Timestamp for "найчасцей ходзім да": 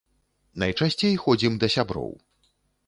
0.63-1.73